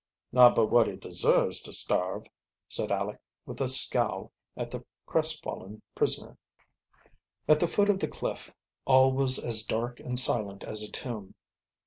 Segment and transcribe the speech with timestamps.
[0.31, 2.25] "Not but wot he deserves to starve,"
[2.67, 6.39] said Aleck, with a scowl at the crestfallen prisoner.
[7.47, 8.51] At the foot of the cliff
[8.85, 11.35] all was as dark and silent as a tomb.